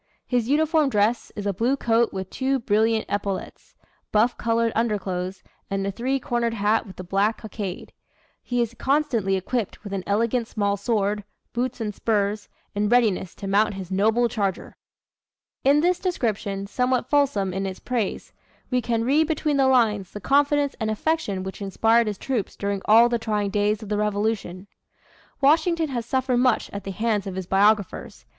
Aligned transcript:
His 0.25 0.49
uniform 0.49 0.89
dress 0.89 1.31
is 1.35 1.45
a 1.45 1.53
blue 1.53 1.77
coat 1.77 2.11
with 2.11 2.31
two 2.31 2.57
brilliant 2.57 3.05
epaulets, 3.07 3.75
buff 4.11 4.35
colored 4.35 4.71
underclothes, 4.73 5.43
and 5.69 5.85
a 5.85 5.91
three 5.91 6.19
cornered 6.19 6.55
hat 6.55 6.87
with 6.87 6.99
a 6.99 7.03
black 7.03 7.37
cockade. 7.37 7.93
He 8.41 8.63
is 8.63 8.73
constantly 8.73 9.35
equipped 9.35 9.83
with 9.83 9.93
an 9.93 10.03
elegant 10.07 10.47
small 10.47 10.75
sword, 10.75 11.23
boots 11.53 11.79
and 11.79 11.93
spurs, 11.93 12.49
in 12.73 12.89
readiness 12.89 13.35
to 13.35 13.47
mount 13.47 13.75
his 13.75 13.91
noble 13.91 14.27
charger." 14.27 14.75
In 15.63 15.81
this 15.81 15.99
description, 15.99 16.65
somewhat 16.65 17.07
fulsome 17.07 17.53
in 17.53 17.67
its 17.67 17.77
praise, 17.79 18.33
we 18.71 18.81
can 18.81 19.03
read 19.05 19.27
between 19.27 19.57
the 19.57 19.67
lines 19.67 20.09
the 20.09 20.19
confidence 20.19 20.75
and 20.79 20.89
affection 20.89 21.43
which 21.43 21.61
inspired 21.61 22.07
his 22.07 22.17
troops 22.17 22.55
during 22.55 22.81
all 22.85 23.07
the 23.07 23.19
trying 23.19 23.51
days 23.51 23.83
of 23.83 23.89
the 23.89 23.99
Revolution. 23.99 24.65
Washington 25.41 25.89
has 25.89 26.07
suffered 26.07 26.37
much 26.37 26.71
at 26.71 26.85
the 26.85 26.89
hands 26.91 27.27
of 27.27 27.35
his 27.35 27.45
biographers. 27.45 28.25